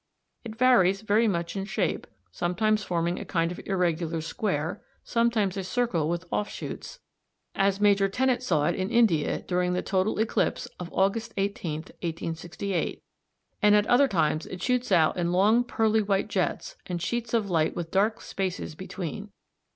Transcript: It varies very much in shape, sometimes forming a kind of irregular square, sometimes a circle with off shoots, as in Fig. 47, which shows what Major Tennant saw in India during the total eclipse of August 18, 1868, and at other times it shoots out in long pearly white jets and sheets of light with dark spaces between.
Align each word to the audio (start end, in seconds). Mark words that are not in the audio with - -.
It 0.43 0.55
varies 0.55 1.01
very 1.01 1.27
much 1.27 1.55
in 1.55 1.63
shape, 1.65 2.07
sometimes 2.31 2.83
forming 2.83 3.19
a 3.19 3.23
kind 3.23 3.51
of 3.51 3.59
irregular 3.67 4.19
square, 4.21 4.81
sometimes 5.03 5.57
a 5.57 5.63
circle 5.63 6.09
with 6.09 6.25
off 6.31 6.49
shoots, 6.49 6.99
as 7.53 7.75
in 7.77 7.81
Fig. 7.81 7.81
47, 7.81 7.81
which 7.81 7.81
shows 7.81 7.81
what 7.81 7.83
Major 7.83 8.09
Tennant 8.09 8.43
saw 8.43 8.83
in 8.83 8.89
India 8.89 9.41
during 9.47 9.73
the 9.73 9.83
total 9.83 10.17
eclipse 10.17 10.65
of 10.79 10.91
August 10.91 11.35
18, 11.37 11.73
1868, 12.01 13.03
and 13.61 13.75
at 13.75 13.85
other 13.85 14.07
times 14.07 14.47
it 14.47 14.63
shoots 14.63 14.91
out 14.91 15.17
in 15.17 15.31
long 15.31 15.63
pearly 15.63 16.01
white 16.01 16.29
jets 16.29 16.77
and 16.87 16.99
sheets 16.99 17.35
of 17.35 17.51
light 17.51 17.75
with 17.75 17.91
dark 17.91 18.21
spaces 18.21 18.73
between. 18.73 19.29